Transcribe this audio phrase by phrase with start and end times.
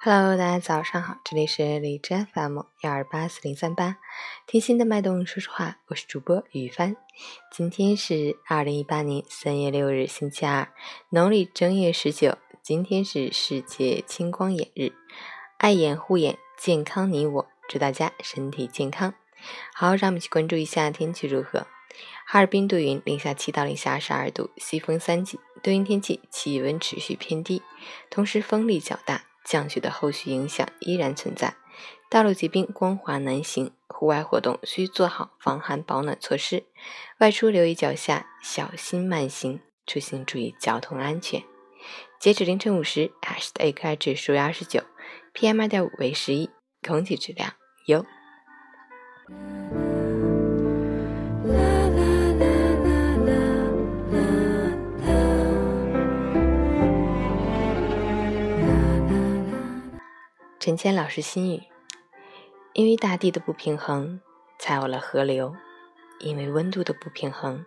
[0.00, 3.96] Hello，大家早上好，这里是荔枝 FM 幺二八四零三八，
[4.46, 6.94] 听心的脉动说说话，我是主播雨帆。
[7.50, 10.68] 今天是二零一八年三月六日，星期二，
[11.08, 12.38] 农历正月十九。
[12.62, 14.92] 今天是世界青光眼日，
[15.56, 19.14] 爱眼护眼，健康你我，祝大家身体健康。
[19.74, 21.66] 好，让我们去关注一下天气如何。
[22.24, 27.62] 哈尔滨多云，零下七到零下二十二度，西风三级，多云天气，气温持续偏低，
[28.08, 29.24] 同时风力较大。
[29.44, 31.54] 降雪的后续影响依然存在，
[32.10, 33.72] 道路结冰，光滑难行。
[33.88, 36.64] 户外活动需做好防寒保暖措施，
[37.18, 41.42] 外出留意脚下，小心慢行，出行注意交通安全。
[42.20, 44.82] 截止凌晨五时，，Ash 的 AQI 指数为二十九
[45.34, 46.50] ，PM 二点五为十一，
[46.86, 47.54] 空气质量
[47.86, 48.04] 优。
[60.60, 61.62] 陈谦老师心语：
[62.72, 64.20] 因为大地的不平衡，
[64.58, 65.52] 才有了河流；
[66.18, 67.64] 因为温度的不平衡，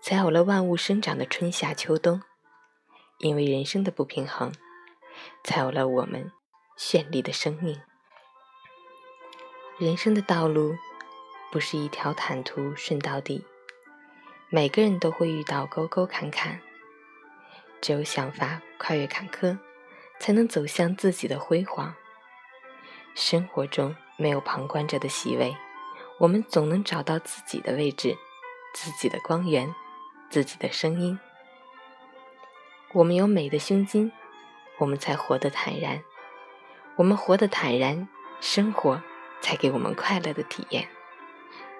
[0.00, 2.22] 才有了万物生长的春夏秋冬；
[3.18, 4.50] 因为人生的不平衡，
[5.44, 6.32] 才有了我们
[6.78, 7.78] 绚丽的生命。
[9.78, 10.74] 人生的道路
[11.50, 13.44] 不是一条坦途顺到底，
[14.48, 16.62] 每个人都会遇到沟沟坎坎，
[17.82, 19.58] 只有想法跨越坎坷，
[20.18, 21.94] 才能走向自己的辉煌。
[23.14, 25.56] 生活中没有旁观者的席位，
[26.18, 28.16] 我们总能找到自己的位置、
[28.74, 29.74] 自己的光源、
[30.30, 31.18] 自己的声音。
[32.94, 34.10] 我们有美的胸襟，
[34.78, 36.02] 我们才活得坦然。
[36.96, 38.08] 我们活得坦然，
[38.40, 39.02] 生活
[39.40, 40.88] 才给我们快乐的体验。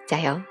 [0.06, 0.42] 加油！